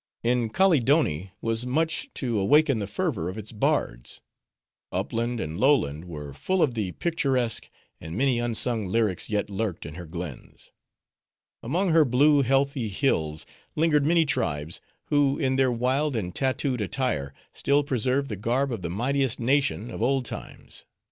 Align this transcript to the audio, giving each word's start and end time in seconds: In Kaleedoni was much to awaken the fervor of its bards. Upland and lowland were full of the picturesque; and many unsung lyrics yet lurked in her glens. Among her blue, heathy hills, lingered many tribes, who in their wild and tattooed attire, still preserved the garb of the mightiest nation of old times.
In 0.23 0.49
Kaleedoni 0.49 1.29
was 1.41 1.67
much 1.67 2.09
to 2.15 2.39
awaken 2.39 2.79
the 2.79 2.87
fervor 2.87 3.29
of 3.29 3.37
its 3.37 3.51
bards. 3.51 4.19
Upland 4.91 5.39
and 5.39 5.59
lowland 5.59 6.05
were 6.05 6.33
full 6.33 6.63
of 6.63 6.73
the 6.73 6.93
picturesque; 6.93 7.69
and 7.99 8.17
many 8.17 8.39
unsung 8.39 8.87
lyrics 8.87 9.29
yet 9.29 9.47
lurked 9.47 9.85
in 9.85 9.93
her 9.93 10.07
glens. 10.07 10.71
Among 11.61 11.89
her 11.89 12.03
blue, 12.03 12.41
heathy 12.41 12.89
hills, 12.89 13.45
lingered 13.75 14.03
many 14.03 14.25
tribes, 14.25 14.81
who 15.09 15.37
in 15.37 15.55
their 15.55 15.71
wild 15.71 16.15
and 16.15 16.33
tattooed 16.33 16.81
attire, 16.81 17.31
still 17.53 17.83
preserved 17.83 18.29
the 18.29 18.35
garb 18.35 18.71
of 18.71 18.81
the 18.81 18.89
mightiest 18.89 19.39
nation 19.39 19.91
of 19.91 20.01
old 20.01 20.25
times. 20.25 20.83